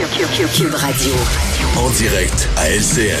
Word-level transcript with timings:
Cube 0.00 0.74
Radio. 0.74 1.12
En 1.76 1.90
direct 1.90 2.48
à 2.56 2.70
LCN. 2.70 3.20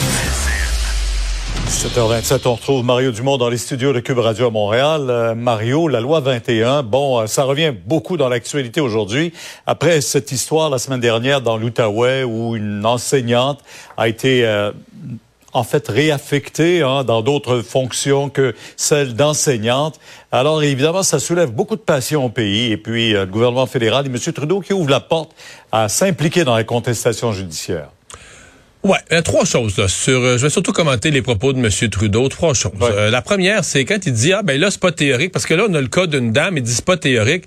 7h27, 1.68 2.48
on 2.48 2.54
retrouve 2.54 2.84
Mario 2.84 3.10
Dumont 3.10 3.36
dans 3.36 3.50
les 3.50 3.58
studios 3.58 3.92
de 3.92 4.00
Cube 4.00 4.18
Radio 4.18 4.46
à 4.46 4.50
Montréal. 4.50 5.10
Euh, 5.10 5.34
Mario, 5.34 5.88
la 5.88 6.00
loi 6.00 6.20
21, 6.20 6.82
bon, 6.82 7.20
euh, 7.20 7.26
ça 7.26 7.44
revient 7.44 7.74
beaucoup 7.84 8.16
dans 8.16 8.30
l'actualité 8.30 8.80
aujourd'hui. 8.80 9.34
Après 9.66 10.00
cette 10.00 10.32
histoire 10.32 10.70
la 10.70 10.78
semaine 10.78 11.00
dernière 11.00 11.42
dans 11.42 11.58
l'Outaouais 11.58 12.24
où 12.24 12.56
une 12.56 12.86
enseignante 12.86 13.60
a 13.98 14.08
été 14.08 14.46
euh, 14.46 14.72
en 15.52 15.64
fait 15.64 15.88
réaffectée 15.88 16.82
hein, 16.82 17.04
dans 17.04 17.22
d'autres 17.22 17.62
fonctions 17.62 18.28
que 18.28 18.54
celle 18.76 19.14
d'enseignante. 19.14 20.00
Alors 20.32 20.62
évidemment, 20.62 21.02
ça 21.02 21.18
soulève 21.18 21.50
beaucoup 21.50 21.76
de 21.76 21.80
passion 21.80 22.24
au 22.24 22.28
pays. 22.28 22.72
Et 22.72 22.76
puis 22.76 23.12
le 23.12 23.26
gouvernement 23.26 23.66
fédéral 23.66 24.06
et 24.06 24.08
M. 24.08 24.32
Trudeau 24.32 24.60
qui 24.60 24.72
ouvre 24.72 24.90
la 24.90 25.00
porte 25.00 25.32
à 25.72 25.88
s'impliquer 25.88 26.44
dans 26.44 26.54
la 26.54 26.64
contestation 26.64 27.32
judiciaire. 27.32 27.88
Ouais, 28.82 28.98
euh, 29.12 29.20
trois 29.20 29.44
choses 29.44 29.76
là. 29.76 29.88
Sur, 29.88 30.20
euh, 30.20 30.38
je 30.38 30.42
vais 30.44 30.50
surtout 30.50 30.72
commenter 30.72 31.10
les 31.10 31.20
propos 31.20 31.52
de 31.52 31.58
M. 31.58 31.90
Trudeau. 31.90 32.28
Trois 32.28 32.54
choses. 32.54 32.72
Euh, 32.80 33.10
la 33.10 33.20
première, 33.20 33.62
c'est 33.62 33.84
quand 33.84 34.06
il 34.06 34.12
dit 34.12 34.32
ah 34.32 34.42
ben 34.42 34.58
là 34.58 34.70
c'est 34.70 34.80
pas 34.80 34.92
théorique 34.92 35.32
parce 35.32 35.44
que 35.44 35.52
là 35.52 35.64
on 35.68 35.74
a 35.74 35.80
le 35.80 35.88
cas 35.88 36.06
d'une 36.06 36.32
dame, 36.32 36.56
il 36.56 36.62
dit 36.62 36.72
c'est 36.72 36.84
pas 36.84 36.96
théorique. 36.96 37.44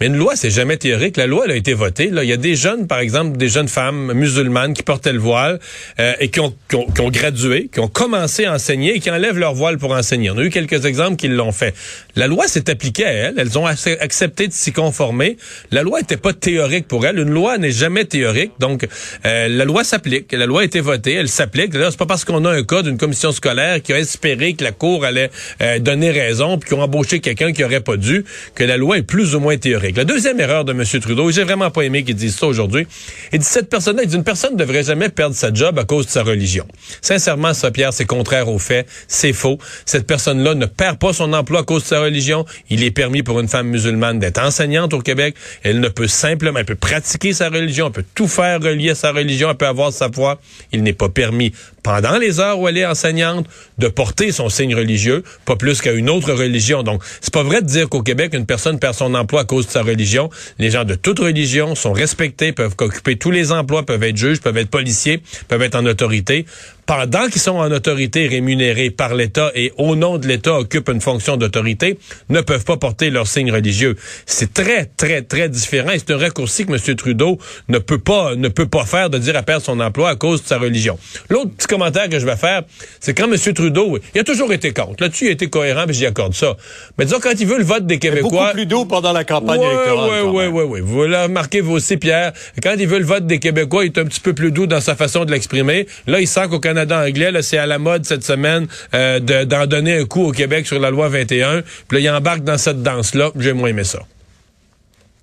Mais 0.00 0.06
une 0.06 0.16
loi, 0.16 0.36
c'est 0.36 0.50
jamais 0.50 0.76
théorique. 0.76 1.16
La 1.16 1.26
loi, 1.26 1.44
elle 1.46 1.52
a 1.52 1.56
été 1.56 1.74
votée. 1.74 2.10
Là, 2.10 2.22
il 2.22 2.30
y 2.30 2.32
a 2.32 2.36
des 2.36 2.54
jeunes, 2.54 2.86
par 2.86 3.00
exemple, 3.00 3.36
des 3.36 3.48
jeunes 3.48 3.68
femmes 3.68 4.12
musulmanes 4.12 4.74
qui 4.74 4.82
portaient 4.82 5.12
le 5.12 5.18
voile 5.18 5.58
euh, 5.98 6.12
et 6.20 6.28
qui 6.28 6.38
ont, 6.40 6.54
qui, 6.68 6.76
ont, 6.76 6.86
qui 6.86 7.00
ont, 7.00 7.10
gradué, 7.10 7.68
qui 7.72 7.80
ont 7.80 7.88
commencé 7.88 8.44
à 8.44 8.54
enseigner 8.54 8.96
et 8.96 9.00
qui 9.00 9.10
enlèvent 9.10 9.38
leur 9.38 9.54
voile 9.54 9.78
pour 9.78 9.92
enseigner. 9.92 10.30
On 10.30 10.38
a 10.38 10.42
eu 10.42 10.50
quelques 10.50 10.84
exemples 10.84 11.16
qui 11.16 11.28
l'ont 11.28 11.52
fait. 11.52 11.74
La 12.14 12.28
loi 12.28 12.46
s'est 12.46 12.70
appliquée 12.70 13.04
à 13.04 13.12
elles. 13.12 13.34
Elles 13.38 13.58
ont 13.58 13.66
accepté 13.66 14.46
de 14.46 14.52
s'y 14.52 14.72
conformer. 14.72 15.36
La 15.70 15.82
loi 15.82 16.00
n'était 16.00 16.16
pas 16.16 16.32
théorique 16.32 16.86
pour 16.86 17.04
elles. 17.04 17.18
Une 17.18 17.30
loi 17.30 17.58
n'est 17.58 17.72
jamais 17.72 18.04
théorique. 18.04 18.52
Donc, 18.60 18.86
euh, 19.26 19.48
la 19.48 19.64
loi 19.64 19.82
s'applique. 19.82 20.32
La 20.32 20.46
loi 20.46 20.60
a 20.60 20.64
été 20.64 20.80
votée. 20.80 21.14
Elle 21.14 21.28
s'applique. 21.28 21.74
Là, 21.74 21.90
c'est 21.90 21.98
pas 21.98 22.06
parce 22.06 22.24
qu'on 22.24 22.44
a 22.44 22.50
un 22.50 22.62
cas 22.62 22.82
d'une 22.82 22.98
commission 22.98 23.32
scolaire 23.32 23.82
qui 23.82 23.92
a 23.92 23.98
espéré 23.98 24.54
que 24.54 24.62
la 24.62 24.72
Cour 24.72 25.04
allait 25.04 25.30
euh, 25.60 25.80
donner 25.80 26.12
raison 26.12 26.58
puis 26.58 26.68
qui 26.68 26.74
ont 26.74 26.82
embauché 26.82 27.18
quelqu'un 27.18 27.52
qui 27.52 27.64
aurait 27.64 27.80
pas 27.80 27.96
dû 27.96 28.24
que 28.54 28.64
la 28.64 28.76
loi 28.76 28.98
est 28.98 29.02
plus 29.02 29.34
ou 29.34 29.40
moins 29.40 29.56
théorique. 29.56 29.87
La 29.96 30.04
deuxième 30.04 30.38
erreur 30.38 30.64
de 30.64 30.72
M. 30.72 30.84
Trudeau, 31.00 31.30
j'ai 31.30 31.44
vraiment 31.44 31.70
pas 31.70 31.82
aimé 31.82 32.04
qu'il 32.04 32.14
dise 32.14 32.36
ça 32.36 32.46
aujourd'hui, 32.46 32.86
il 33.32 33.38
dit 33.38 33.44
cette 33.44 33.70
personne-là, 33.70 34.02
il 34.02 34.08
dit 34.08 34.16
une 34.16 34.24
personne 34.24 34.52
ne 34.52 34.58
devrait 34.58 34.82
jamais 34.82 35.08
perdre 35.08 35.34
sa 35.34 35.52
job 35.52 35.78
à 35.78 35.84
cause 35.84 36.06
de 36.06 36.10
sa 36.10 36.22
religion. 36.22 36.66
Sincèrement, 37.00 37.54
ça, 37.54 37.70
Pierre, 37.70 37.92
c'est 37.92 38.04
contraire 38.04 38.48
aux 38.48 38.58
faits, 38.58 38.86
c'est 39.06 39.32
faux. 39.32 39.58
Cette 39.86 40.06
personne-là 40.06 40.54
ne 40.54 40.66
perd 40.66 40.98
pas 40.98 41.12
son 41.12 41.32
emploi 41.32 41.60
à 41.60 41.62
cause 41.62 41.82
de 41.84 41.88
sa 41.88 42.00
religion. 42.00 42.44
Il 42.68 42.82
est 42.82 42.90
permis 42.90 43.22
pour 43.22 43.40
une 43.40 43.48
femme 43.48 43.68
musulmane 43.68 44.18
d'être 44.18 44.42
enseignante 44.42 44.92
au 44.92 45.00
Québec. 45.00 45.34
Elle 45.62 45.80
ne 45.80 45.88
peut 45.88 46.08
simplement, 46.08 46.58
elle 46.58 46.66
peut 46.66 46.74
pratiquer 46.74 47.32
sa 47.32 47.48
religion, 47.48 47.86
elle 47.86 47.92
peut 47.92 48.04
tout 48.14 48.28
faire 48.28 48.60
relier 48.60 48.90
à 48.90 48.94
sa 48.94 49.12
religion, 49.12 49.50
elle 49.50 49.56
peut 49.56 49.66
avoir 49.66 49.92
sa 49.92 50.10
foi. 50.10 50.40
Il 50.72 50.82
n'est 50.82 50.92
pas 50.92 51.08
permis 51.08 51.52
pendant 51.82 52.18
les 52.18 52.38
heures 52.38 52.58
où 52.58 52.68
elle 52.68 52.76
est 52.76 52.84
enseignante, 52.84 53.46
de 53.78 53.88
porter 53.88 54.30
son 54.30 54.50
signe 54.50 54.74
religieux, 54.74 55.22
pas 55.46 55.56
plus 55.56 55.80
qu'à 55.80 55.92
une 55.92 56.10
autre 56.10 56.32
religion. 56.32 56.82
Donc, 56.82 57.02
c'est 57.22 57.32
pas 57.32 57.42
vrai 57.42 57.62
de 57.62 57.66
dire 57.66 57.88
qu'au 57.88 58.02
Québec, 58.02 58.34
une 58.34 58.44
personne 58.44 58.78
perd 58.78 58.94
son 58.94 59.14
emploi 59.14 59.40
à 59.40 59.44
cause 59.44 59.66
de 59.66 59.70
sa 59.70 59.77
religion. 59.82 60.30
Les 60.58 60.70
gens 60.70 60.84
de 60.84 60.94
toute 60.94 61.18
religion 61.18 61.74
sont 61.74 61.92
respectés, 61.92 62.52
peuvent 62.52 62.74
occuper 62.80 63.16
tous 63.16 63.30
les 63.30 63.52
emplois, 63.52 63.84
peuvent 63.84 64.02
être 64.02 64.16
juges, 64.16 64.40
peuvent 64.40 64.56
être 64.56 64.70
policiers, 64.70 65.22
peuvent 65.48 65.62
être 65.62 65.76
en 65.76 65.86
autorité 65.86 66.46
pendant 66.88 67.28
qu'ils 67.28 67.42
sont 67.42 67.56
en 67.56 67.70
autorité 67.70 68.26
rémunérés 68.26 68.88
par 68.88 69.14
l'État 69.14 69.52
et 69.54 69.74
au 69.76 69.94
nom 69.94 70.16
de 70.16 70.26
l'État 70.26 70.54
occupent 70.54 70.88
une 70.88 71.02
fonction 71.02 71.36
d'autorité, 71.36 71.98
ne 72.30 72.40
peuvent 72.40 72.64
pas 72.64 72.78
porter 72.78 73.10
leur 73.10 73.26
signe 73.26 73.52
religieux. 73.52 73.94
C'est 74.24 74.54
très, 74.54 74.86
très, 74.86 75.20
très 75.20 75.50
différent 75.50 75.90
et 75.90 75.98
c'est 75.98 76.12
un 76.12 76.16
raccourci 76.16 76.64
que 76.64 76.72
M. 76.72 76.96
Trudeau 76.96 77.38
ne 77.68 77.76
peut 77.76 77.98
pas, 77.98 78.36
ne 78.36 78.48
peut 78.48 78.66
pas 78.66 78.86
faire 78.86 79.10
de 79.10 79.18
dire 79.18 79.36
à 79.36 79.42
perdre 79.42 79.62
son 79.62 79.80
emploi 79.80 80.08
à 80.08 80.16
cause 80.16 80.42
de 80.42 80.48
sa 80.48 80.56
religion. 80.56 80.98
L'autre 81.28 81.50
petit 81.58 81.66
commentaire 81.66 82.08
que 82.08 82.18
je 82.18 82.24
vais 82.24 82.36
faire, 82.36 82.62
c'est 83.00 83.12
quand 83.12 83.30
M. 83.30 83.36
Trudeau, 83.52 83.98
il 84.14 84.20
a 84.22 84.24
toujours 84.24 84.50
été 84.54 84.72
contre. 84.72 85.02
Là-dessus, 85.02 85.26
il 85.26 85.28
a 85.28 85.32
été 85.32 85.50
cohérent, 85.50 85.84
mais 85.86 85.92
j'y 85.92 86.06
accorde 86.06 86.32
ça. 86.32 86.56
Mais 86.98 87.04
disons, 87.04 87.20
quand 87.20 87.38
il 87.38 87.46
veut 87.46 87.58
le 87.58 87.64
vote 87.64 87.84
des 87.84 87.98
Québécois... 87.98 88.30
Beaucoup 88.30 88.52
plus 88.54 88.66
doux 88.66 88.86
pendant 88.86 89.12
la 89.12 89.24
campagne 89.24 89.60
électorale. 89.60 90.22
Oui, 90.24 90.46
oui, 90.46 90.46
oui, 90.46 90.64
oui. 90.66 90.80
Vous 90.82 91.02
le 91.02 91.22
remarquez, 91.24 91.60
vous 91.60 91.74
aussi, 91.74 91.98
Pierre. 91.98 92.32
Quand 92.62 92.76
il 92.78 92.88
veut 92.88 92.98
le 92.98 93.04
vote 93.04 93.26
des 93.26 93.40
Québécois, 93.40 93.84
il 93.84 93.88
est 93.88 93.98
un 93.98 94.06
petit 94.06 94.20
peu 94.20 94.32
plus 94.32 94.52
doux 94.52 94.66
dans 94.66 94.80
sa 94.80 94.96
façon 94.96 95.26
de 95.26 95.32
l'exprimer. 95.32 95.86
Là, 96.06 96.20
il 96.20 96.26
sent 96.26 96.48
qu'au 96.48 96.60
Canada, 96.60 96.77
Canada 96.78 97.04
anglais, 97.04 97.42
c'est 97.42 97.58
à 97.58 97.66
la 97.66 97.78
mode 97.78 98.04
cette 98.04 98.24
semaine 98.24 98.68
euh, 98.94 99.18
d'en 99.18 99.66
donner 99.66 99.98
un 99.98 100.04
coup 100.04 100.22
au 100.22 100.32
Québec 100.32 100.64
sur 100.64 100.78
la 100.78 100.90
loi 100.90 101.08
21. 101.08 101.62
Puis 101.88 101.98
là, 101.98 102.00
il 102.00 102.10
embarque 102.10 102.44
dans 102.44 102.58
cette 102.58 102.82
danse-là. 102.84 103.32
J'ai 103.36 103.52
moins 103.52 103.70
aimé 103.70 103.82
ça. 103.82 103.98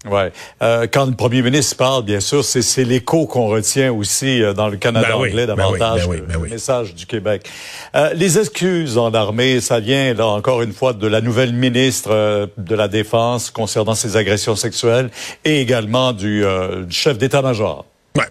Ouais. 0.05 0.33
Euh, 0.61 0.85
quand 0.91 1.05
le 1.05 1.13
premier 1.13 1.41
ministre 1.41 1.77
parle, 1.77 2.03
bien 2.03 2.19
sûr, 2.19 2.43
c'est 2.43 2.83
l'écho 2.83 3.25
qu'on 3.25 3.47
retient 3.47 3.91
aussi 3.93 4.43
euh, 4.43 4.53
dans 4.53 4.67
le 4.67 4.75
Canada 4.75 5.07
ben 5.09 5.15
anglais 5.15 5.47
ben 5.47 5.55
davantage 5.55 6.07
ben 6.07 6.21
le 6.29 6.39
message 6.49 6.93
du 6.93 7.05
Québec. 7.05 7.49
Euh, 7.95 8.13
les 8.13 8.37
excuses 8.37 8.97
en 8.97 9.13
armée, 9.13 9.61
ça 9.61 9.79
vient 9.79 10.13
là 10.13 10.27
encore 10.27 10.61
une 10.61 10.73
fois 10.73 10.91
de 10.91 11.07
la 11.07 11.21
nouvelle 11.21 11.53
ministre 11.53 12.49
de 12.57 12.75
la 12.75 12.89
Défense 12.89 13.49
concernant 13.49 13.95
ces 13.95 14.17
agressions 14.17 14.57
sexuelles 14.57 15.09
et 15.45 15.61
également 15.61 16.11
du, 16.11 16.43
du 16.85 16.95
chef 16.95 17.17
d'état-major. 17.17 17.85
Ouais. 18.15 18.25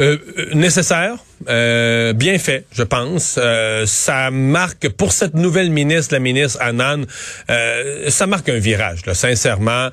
Euh, 0.00 0.16
nécessaire, 0.54 1.16
euh, 1.48 2.12
bien 2.12 2.38
fait, 2.38 2.64
je 2.70 2.84
pense. 2.84 3.34
Euh, 3.36 3.84
ça 3.84 4.30
marque 4.30 4.88
pour 4.90 5.10
cette 5.10 5.34
nouvelle 5.34 5.70
ministre, 5.70 6.14
la 6.14 6.20
ministre 6.20 6.58
Annan, 6.60 7.02
ça 8.08 8.26
marque 8.28 8.48
un 8.48 8.58
virage. 8.58 9.04
Là, 9.06 9.14
sincèrement, 9.14 9.88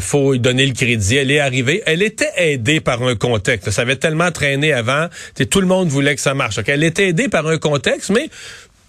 faut 0.00 0.36
donner 0.36 0.64
le 0.64 0.72
crédit. 0.72 1.16
Elle 1.16 1.30
est 1.30 1.40
arrivée. 1.40 1.82
Elle 1.84 2.02
était 2.02 2.30
aidée 2.36 2.80
par 2.80 3.02
un 3.02 3.16
contexte. 3.16 3.70
Ça 3.70 3.82
avait 3.82 3.96
tellement 3.96 4.30
traîné 4.30 4.72
avant. 4.72 5.08
Tout 5.50 5.60
le 5.60 5.66
monde 5.66 5.88
voulait 5.88 6.14
que 6.14 6.22
ça 6.22 6.32
marche. 6.32 6.58
Elle 6.66 6.84
était 6.84 7.08
aidée 7.08 7.28
par 7.28 7.46
un 7.46 7.58
contexte, 7.58 8.10
mais 8.10 8.30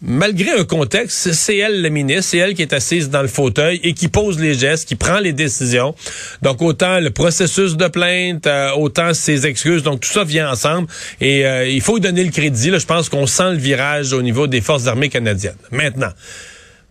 malgré 0.01 0.51
un 0.51 0.66
contexte, 0.66 1.31
c'est 1.34 1.57
elle 1.57 1.81
la 1.81 1.89
ministre, 1.89 2.23
c'est 2.31 2.38
elle 2.38 2.56
qui 2.56 2.63
est 2.63 2.73
assise 2.73 3.09
dans 3.09 3.22
le 3.22 3.28
fauteuil 3.28 3.79
et 3.84 3.94
qui 3.94 4.07
pose 4.07 4.39
les 4.39 4.56
gestes, 4.56 4.88
qui 4.88 4.95
prend 4.95 5.19
les 5.19 5.34
décisions. 5.34 5.95
Donc 6.41 6.62
autant 6.62 7.00
le 7.00 7.12
processus 7.12 7.78
de 7.78 7.88
plainte, 7.88 8.47
euh, 8.47 8.72
autant 8.72 9.13
ses 9.13 9.45
excuses, 9.45 9.84
donc 9.84 10.01
tout 10.01 10.09
ça 10.09 10.23
vient 10.23 10.50
ensemble 10.51 10.88
et 11.19 11.45
euh, 11.45 11.67
il 11.67 11.81
faut 11.81 12.00
donner 12.00 12.23
le 12.23 12.31
crédit. 12.31 12.72
Je 12.72 12.85
pense 12.85 13.09
qu'on 13.09 13.28
sent 13.28 13.51
le 13.51 13.57
virage 13.57 14.13
au 14.13 14.22
niveau 14.22 14.47
des 14.47 14.62
forces 14.62 14.88
armées 14.88 15.09
canadiennes. 15.09 15.56
Maintenant, 15.72 16.12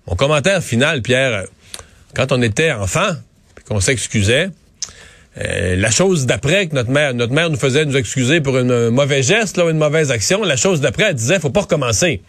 mon 0.07 0.15
commentaire 0.15 0.63
final, 0.63 1.03
Pierre, 1.03 1.33
euh, 1.33 1.45
quand 2.15 2.33
on 2.33 2.43
était 2.43 2.73
enfant, 2.73 3.11
qu'on 3.67 3.81
s'excusait, 3.81 4.51
la 5.37 5.91
chose 5.93 6.27
d'après 6.27 6.67
que 6.67 6.75
notre 6.75 6.91
mère, 6.91 7.15
notre 7.15 7.33
mère 7.33 7.49
nous 7.49 7.57
faisait 7.57 7.85
nous 7.85 7.97
excuser 7.97 8.41
pour 8.41 8.59
une 8.59 8.91
mauvais 8.91 9.23
geste, 9.23 9.57
là, 9.57 9.71
une 9.71 9.79
mauvaise 9.79 10.11
action, 10.11 10.43
la 10.43 10.57
chose 10.57 10.81
d'après, 10.81 11.05
elle 11.05 11.15
disait, 11.15 11.39
faut 11.39 11.51
pas 11.51 11.63
recommencer. 11.63 12.21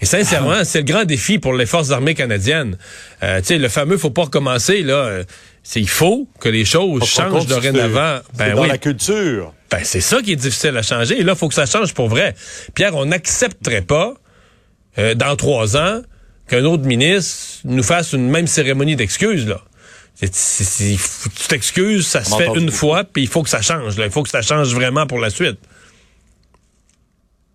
Et 0.00 0.06
sincèrement, 0.06 0.50
ah. 0.60 0.64
c'est 0.64 0.78
le 0.78 0.84
grand 0.84 1.04
défi 1.04 1.38
pour 1.38 1.52
les 1.52 1.66
forces 1.66 1.90
armées 1.90 2.14
canadiennes. 2.14 2.78
Euh, 3.22 3.40
tu 3.40 3.46
sais, 3.46 3.58
le 3.58 3.68
fameux 3.68 3.98
faut 3.98 4.10
pas 4.10 4.24
recommencer 4.24 4.82
là. 4.82 4.94
Euh, 4.94 5.24
c'est 5.62 5.80
il 5.80 5.88
faut 5.88 6.26
que 6.40 6.48
les 6.48 6.64
choses 6.64 7.04
changent 7.04 7.46
dorénavant. 7.46 8.20
Ben 8.34 8.54
dans 8.54 8.64
la 8.64 8.78
culture. 8.78 9.52
Ben 9.70 9.80
c'est 9.84 10.00
ça 10.00 10.22
qui 10.22 10.32
est 10.32 10.36
difficile 10.36 10.76
à 10.76 10.82
changer. 10.82 11.20
Et 11.20 11.22
là, 11.22 11.32
il 11.34 11.38
faut 11.38 11.48
que 11.48 11.54
ça 11.54 11.66
change 11.66 11.92
pour 11.92 12.08
vrai. 12.08 12.34
Pierre, 12.74 12.96
on 12.96 13.06
n'accepterait 13.06 13.82
pas 13.82 14.14
euh, 14.98 15.14
dans 15.14 15.36
trois 15.36 15.76
ans 15.76 16.00
qu'un 16.48 16.64
autre 16.64 16.84
ministre 16.84 17.60
nous 17.64 17.82
fasse 17.82 18.14
une 18.14 18.28
même 18.28 18.46
cérémonie 18.46 18.96
d'excuses 18.96 19.46
là. 19.46 19.60
tu 20.20 20.28
t'excuses, 21.48 22.06
ça 22.06 22.24
se 22.24 22.34
fait 22.34 22.48
une 22.56 22.70
fois, 22.70 23.04
puis 23.04 23.22
il 23.22 23.28
faut 23.28 23.42
que 23.42 23.50
ça 23.50 23.60
change. 23.60 23.98
Là. 23.98 24.06
Il 24.06 24.10
faut 24.10 24.22
que 24.22 24.30
ça 24.30 24.42
change 24.42 24.74
vraiment 24.74 25.06
pour 25.06 25.18
la 25.18 25.28
suite 25.28 25.58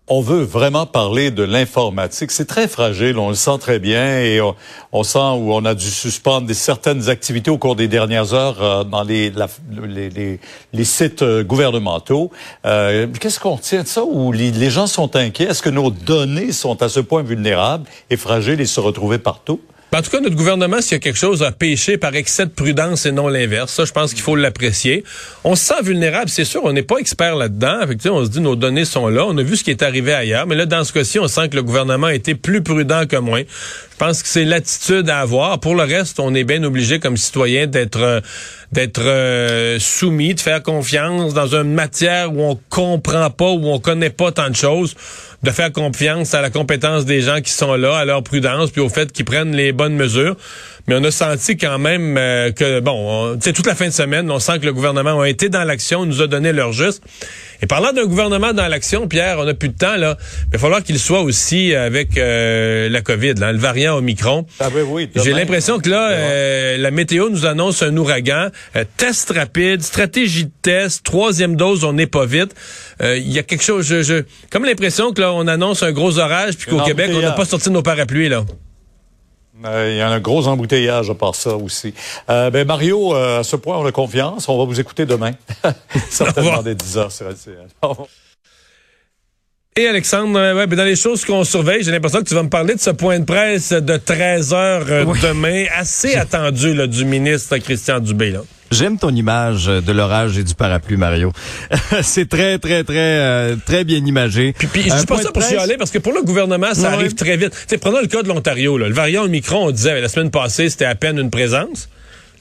on 0.08 0.20
veut 0.20 0.42
vraiment 0.42 0.86
parler 0.86 1.30
de 1.30 1.42
l'informatique. 1.42 2.30
C'est 2.30 2.44
très 2.44 2.68
fragile, 2.68 3.18
on 3.18 3.30
le 3.30 3.34
sent 3.34 3.58
très 3.58 3.78
bien 3.78 4.20
et 4.20 4.40
on, 4.92 5.02
sent 5.02 5.18
où 5.18 5.52
on 5.52 5.64
a 5.64 5.74
dû 5.74 5.90
suspendre 5.90 6.52
certaines 6.54 7.08
activités 7.08 7.50
au 7.50 7.58
cours 7.58 7.74
des 7.74 7.88
dernières 7.88 8.32
heures 8.32 8.62
euh, 8.62 8.84
dans 8.84 9.02
les, 9.02 9.32
sites 10.84 11.22
euh, 11.22 11.42
gouvernementaux. 11.42 12.30
Euh, 12.64 13.08
Qu'est-ce 13.20 13.40
qu'on 13.40 13.58
tient 13.58 13.82
de 13.82 13.88
ça 13.88 14.04
où 14.04 14.30
les, 14.30 14.52
les 14.52 14.70
gens 14.70 14.86
sont 14.86 15.16
inquiets? 15.16 15.46
Est-ce 15.46 15.62
que 15.62 15.70
nos 15.70 15.90
données 15.90 16.52
sont 16.52 16.80
à 16.82 16.88
ce 16.88 17.00
point 17.00 17.22
vulnérables 17.22 17.88
et 18.08 18.16
fragiles 18.16 18.60
et 18.60 18.66
se 18.66 18.78
retrouver 18.78 19.18
partout? 19.18 19.60
En 19.96 20.02
tout 20.02 20.10
cas, 20.10 20.20
notre 20.20 20.36
gouvernement, 20.36 20.82
s'il 20.82 20.92
y 20.92 20.96
a 20.96 20.98
quelque 20.98 21.18
chose 21.18 21.42
à 21.42 21.52
pêcher 21.52 21.96
par 21.96 22.14
excès 22.14 22.44
de 22.44 22.50
prudence 22.50 23.06
et 23.06 23.12
non 23.12 23.28
l'inverse, 23.28 23.72
ça, 23.72 23.86
je 23.86 23.92
pense 23.92 24.12
qu'il 24.12 24.20
faut 24.20 24.36
l'apprécier. 24.36 25.04
On 25.42 25.56
se 25.56 25.64
sent 25.64 25.82
vulnérable, 25.82 26.28
c'est 26.28 26.44
sûr, 26.44 26.60
on 26.64 26.74
n'est 26.74 26.82
pas 26.82 26.98
expert 26.98 27.34
là-dedans. 27.34 27.78
On 28.10 28.24
se 28.26 28.28
dit 28.28 28.40
nos 28.40 28.56
données 28.56 28.84
sont 28.84 29.08
là. 29.08 29.24
On 29.26 29.38
a 29.38 29.42
vu 29.42 29.56
ce 29.56 29.64
qui 29.64 29.70
est 29.70 29.82
arrivé 29.82 30.12
ailleurs, 30.12 30.46
mais 30.46 30.54
là, 30.54 30.66
dans 30.66 30.84
ce 30.84 30.92
cas-ci, 30.92 31.18
on 31.18 31.28
sent 31.28 31.48
que 31.48 31.56
le 31.56 31.62
gouvernement 31.62 32.08
a 32.08 32.14
été 32.14 32.34
plus 32.34 32.62
prudent 32.62 33.06
que 33.06 33.16
moins. 33.16 33.40
Je 33.40 33.96
pense 33.96 34.22
que 34.22 34.28
c'est 34.28 34.44
l'attitude 34.44 35.08
à 35.08 35.20
avoir. 35.20 35.60
Pour 35.60 35.74
le 35.74 35.84
reste, 35.84 36.20
on 36.20 36.34
est 36.34 36.44
bien 36.44 36.62
obligé 36.64 36.98
comme 37.00 37.16
citoyen 37.16 37.66
d'être 37.66 38.02
euh, 38.02 38.20
d'être 38.72 39.02
euh, 39.02 39.78
soumis, 39.78 40.34
de 40.34 40.40
faire 40.40 40.62
confiance 40.62 41.34
dans 41.34 41.54
une 41.54 41.72
matière 41.72 42.32
où 42.32 42.42
on 42.42 42.58
comprend 42.68 43.30
pas, 43.30 43.50
où 43.50 43.68
on 43.68 43.78
connaît 43.78 44.10
pas 44.10 44.32
tant 44.32 44.50
de 44.50 44.56
choses, 44.56 44.94
de 45.42 45.50
faire 45.50 45.72
confiance 45.72 46.34
à 46.34 46.42
la 46.42 46.50
compétence 46.50 47.04
des 47.04 47.20
gens 47.20 47.40
qui 47.40 47.52
sont 47.52 47.74
là, 47.74 47.96
à 47.96 48.04
leur 48.04 48.22
prudence, 48.22 48.70
puis 48.70 48.80
au 48.80 48.88
fait 48.88 49.12
qu'ils 49.12 49.24
prennent 49.24 49.54
les 49.54 49.72
bonnes 49.72 49.96
mesures. 49.96 50.36
Mais 50.86 50.94
on 50.94 51.04
a 51.04 51.10
senti 51.10 51.56
quand 51.56 51.78
même 51.78 52.16
euh, 52.16 52.52
que, 52.52 52.80
bon, 52.80 53.38
c'est 53.40 53.52
toute 53.52 53.66
la 53.66 53.74
fin 53.74 53.86
de 53.86 53.92
semaine, 53.92 54.30
on 54.30 54.38
sent 54.38 54.60
que 54.60 54.66
le 54.66 54.72
gouvernement 54.72 55.20
a 55.20 55.28
été 55.28 55.48
dans 55.48 55.64
l'action, 55.64 56.06
nous 56.06 56.22
a 56.22 56.26
donné 56.26 56.52
leur 56.52 56.72
juste. 56.72 57.02
Et 57.62 57.66
parlant 57.66 57.92
d'un 57.92 58.04
gouvernement 58.04 58.52
dans 58.52 58.68
l'action, 58.68 59.08
Pierre, 59.08 59.38
on 59.38 59.48
a 59.48 59.54
plus 59.54 59.70
de 59.70 59.76
temps, 59.76 59.96
là. 59.96 60.16
Il 60.46 60.52
va 60.52 60.58
falloir 60.58 60.82
qu'il 60.82 60.98
soit 60.98 61.22
aussi 61.22 61.74
avec 61.74 62.18
euh, 62.18 62.88
la 62.88 63.00
COVID, 63.00 63.34
là, 63.34 63.52
le 63.52 63.58
variant 63.58 63.96
Omicron. 63.96 64.46
Ah 64.60 64.68
ben 64.70 64.84
oui, 64.88 65.08
J'ai 65.14 65.32
l'impression 65.32 65.78
que 65.78 65.88
là, 65.88 66.10
euh, 66.10 66.76
la 66.76 66.90
météo 66.90 67.30
nous 67.30 67.46
annonce 67.46 67.82
un 67.82 67.96
ouragan. 67.96 68.48
Euh, 68.76 68.84
test 68.96 69.30
rapide, 69.30 69.82
stratégie 69.82 70.44
de 70.44 70.50
test, 70.62 71.04
troisième 71.04 71.56
dose, 71.56 71.84
on 71.84 71.94
n'est 71.94 72.06
pas 72.06 72.26
vite. 72.26 72.54
Il 73.02 73.30
y 73.30 73.38
a 73.38 73.42
quelque 73.42 73.62
chose, 73.62 73.86
je, 73.86 74.02
je 74.02 74.22
comme 74.50 74.64
l'impression 74.64 75.12
que 75.12 75.20
là, 75.20 75.32
on 75.32 75.46
annonce 75.46 75.82
un 75.82 75.92
gros 75.92 76.18
orage, 76.18 76.56
puis 76.56 76.70
qu'au 76.70 76.82
Québec, 76.82 77.10
on 77.14 77.20
n'a 77.20 77.32
pas 77.32 77.44
sorti 77.44 77.70
nos 77.70 77.82
parapluies, 77.82 78.28
là. 78.28 78.44
Il 79.64 79.96
y 79.96 80.00
a 80.00 80.08
un 80.08 80.20
gros 80.20 80.46
embouteillage 80.48 81.10
à 81.10 81.14
part 81.14 81.34
ça 81.34 81.56
aussi. 81.56 81.94
Euh, 82.28 82.50
ben 82.50 82.66
Mario, 82.66 83.14
à 83.14 83.42
ce 83.42 83.56
point, 83.56 83.78
on 83.78 83.86
a 83.86 83.92
confiance. 83.92 84.48
On 84.48 84.58
va 84.58 84.64
vous 84.64 84.80
écouter 84.80 85.06
demain. 85.06 85.32
Certainement 86.10 86.62
dès 86.62 86.74
10 86.74 86.98
heures. 86.98 87.10
Et 89.78 89.86
Alexandre, 89.86 90.38
euh, 90.38 90.54
ouais, 90.54 90.66
ben 90.66 90.76
dans 90.76 90.84
les 90.84 90.96
choses 90.96 91.22
qu'on 91.26 91.44
surveille, 91.44 91.82
j'ai 91.82 91.90
l'impression 91.90 92.20
que 92.20 92.28
tu 92.28 92.34
vas 92.34 92.42
me 92.42 92.48
parler 92.48 92.74
de 92.74 92.80
ce 92.80 92.88
point 92.88 93.18
de 93.18 93.26
presse 93.26 93.72
de 93.72 93.98
13 93.98 94.54
heures 94.54 94.86
euh, 94.88 95.04
demain, 95.22 95.66
assez 95.76 96.14
attendu 96.14 96.72
là, 96.72 96.86
du 96.86 97.04
ministre 97.04 97.58
Christian 97.58 98.00
Dubé. 98.00 98.30
Là. 98.30 98.40
J'aime 98.70 98.98
ton 98.98 99.14
image 99.14 99.66
de 99.66 99.92
l'orage 99.92 100.38
et 100.38 100.44
du 100.44 100.54
parapluie, 100.54 100.96
Mario. 100.96 101.32
c'est 102.02 102.28
très, 102.28 102.58
très, 102.58 102.84
très, 102.84 102.96
euh, 102.96 103.56
très 103.64 103.84
bien 103.84 103.98
imagé. 103.98 104.54
Puis, 104.58 104.66
puis 104.66 104.82
je 104.82 104.94
dis 104.94 105.06
pas 105.06 105.22
ça 105.22 105.30
pour 105.30 105.42
chialer, 105.42 105.76
parce 105.76 105.90
que 105.90 105.98
pour 105.98 106.12
le 106.12 106.22
gouvernement, 106.22 106.74
ça 106.74 106.92
arrive 106.92 107.14
très 107.14 107.36
vite. 107.36 107.52
T'sais, 107.66 107.78
prenons 107.78 108.00
le 108.00 108.08
cas 108.08 108.22
de 108.22 108.28
l'Ontario. 108.28 108.76
Le 108.78 108.92
variant 108.92 109.24
Omicron, 109.24 109.66
on 109.66 109.70
disait 109.70 110.00
la 110.00 110.08
semaine 110.08 110.30
passée, 110.30 110.68
c'était 110.68 110.84
à 110.84 110.94
peine 110.94 111.18
une 111.18 111.30
présence. 111.30 111.88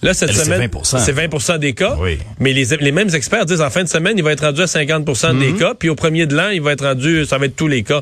Là, 0.01 0.13
cette 0.13 0.33
semaine, 0.33 0.69
c'est 0.83 1.13
20%, 1.13 1.57
des 1.57 1.74
cas. 1.74 1.95
Oui. 2.00 2.19
Mais 2.39 2.54
les, 2.54 2.66
les, 2.80 2.92
mêmes 2.92 3.13
experts 3.13 3.45
disent 3.45 3.62
en 3.62 3.69
fin 3.69 3.83
de 3.83 3.89
semaine, 3.89 4.18
il 4.18 4.24
va 4.24 4.33
être 4.33 4.45
rendu 4.45 4.62
à 4.62 4.66
50% 4.66 5.39
des 5.39 5.51
mhm. 5.51 5.57
cas. 5.57 5.74
Puis 5.74 5.89
au 5.89 5.95
premier 5.95 6.27
de 6.27 6.36
l'an, 6.36 6.50
il 6.50 6.62
va 6.62 6.74
être 6.74 6.86
rendu, 6.86 7.25
ça 7.25 7.38
va 7.38 7.45
être 7.45 7.56
tous 7.56 7.68
les 7.68 7.83
cas. 7.83 8.01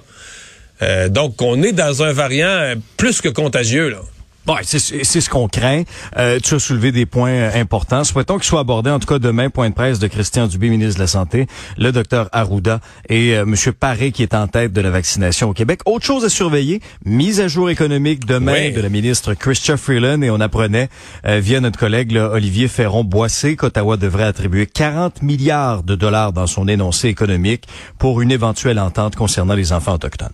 Euh, 0.81 1.07
donc, 1.07 1.41
on 1.41 1.61
est 1.61 1.71
dans 1.71 2.03
un 2.03 2.11
variant 2.11 2.73
plus 2.97 3.21
que 3.21 3.29
contagieux, 3.29 3.89
là. 3.89 3.99
Bon, 4.45 4.57
c'est 4.61 4.77
ce 4.79 5.29
qu'on 5.29 5.47
craint. 5.47 5.83
Euh, 6.17 6.37
tu 6.43 6.55
as 6.55 6.59
soulevé 6.59 6.91
des 6.91 7.05
points 7.05 7.31
euh, 7.31 7.51
importants. 7.61 8.03
Souhaitons 8.03 8.35
qu'ils 8.35 8.47
soient 8.47 8.59
abordés, 8.59 8.89
en 8.89 8.99
tout 8.99 9.07
cas 9.07 9.17
demain, 9.17 9.49
point 9.49 9.69
de 9.69 9.73
presse 9.73 9.99
de 9.99 10.07
Christian 10.07 10.47
Dubé, 10.47 10.67
ministre 10.67 10.95
de 10.95 11.03
la 11.03 11.07
Santé, 11.07 11.47
le 11.77 11.93
docteur 11.93 12.27
Arruda 12.33 12.81
et 13.07 13.37
euh, 13.37 13.43
M. 13.43 13.55
Paré 13.79 14.11
qui 14.11 14.21
est 14.21 14.33
en 14.33 14.49
tête 14.49 14.73
de 14.73 14.81
la 14.81 14.89
vaccination 14.89 15.49
au 15.49 15.53
Québec. 15.53 15.79
Autre 15.85 16.05
chose 16.05 16.25
à 16.25 16.29
surveiller, 16.29 16.81
mise 17.05 17.39
à 17.39 17.47
jour 17.47 17.69
économique 17.69 18.25
demain 18.25 18.71
de 18.71 18.81
la 18.81 18.89
ministre 18.89 19.33
Christian 19.33 19.77
Freeland 19.77 20.21
et 20.23 20.29
on 20.29 20.41
apprenait 20.41 20.89
euh, 21.25 21.39
via 21.39 21.61
notre 21.61 21.79
collègue 21.79 22.13
Olivier 22.17 22.67
Ferron-Boissé 22.67 23.55
qu'Ottawa 23.55 23.95
devrait 23.95 24.25
attribuer 24.25 24.65
40 24.65 25.21
milliards 25.21 25.83
de 25.83 25.95
dollars 25.95 26.33
dans 26.33 26.47
son 26.47 26.67
énoncé 26.67 27.07
économique 27.07 27.65
pour 27.97 28.19
une 28.19 28.31
éventuelle 28.31 28.79
entente 28.79 29.15
concernant 29.15 29.53
les 29.53 29.71
enfants 29.71 29.93
autochtones. 29.93 30.33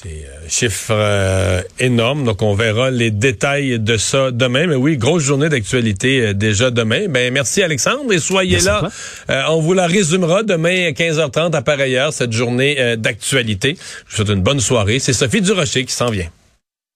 C'est 0.00 0.26
un 0.44 0.48
chiffre 0.48 0.92
euh, 0.92 1.60
énorme, 1.80 2.24
donc 2.24 2.40
on 2.42 2.54
verra 2.54 2.92
les 2.92 3.10
détails 3.10 3.80
de 3.80 3.96
ça 3.96 4.30
demain. 4.30 4.68
Mais 4.68 4.76
oui, 4.76 4.96
grosse 4.96 5.24
journée 5.24 5.48
d'actualité 5.48 6.20
euh, 6.20 6.34
déjà 6.34 6.70
demain. 6.70 7.08
Ben 7.08 7.32
merci 7.32 7.64
Alexandre 7.64 8.12
et 8.12 8.20
soyez 8.20 8.60
là. 8.60 8.88
Euh, 9.28 9.42
on 9.48 9.60
vous 9.60 9.72
la 9.72 9.88
résumera 9.88 10.44
demain 10.44 10.86
à 10.86 10.90
15h30 10.90 11.52
à 11.52 11.62
par 11.62 11.80
ailleurs 11.80 12.12
cette 12.12 12.32
journée 12.32 12.96
d'actualité. 12.96 13.76
Je 14.06 14.10
vous 14.10 14.16
souhaite 14.24 14.36
une 14.36 14.42
bonne 14.42 14.60
soirée. 14.60 15.00
C'est 15.00 15.12
Sophie 15.12 15.40
Durocher 15.40 15.84
qui 15.84 15.92
s'en 15.92 16.10
vient. 16.10 16.28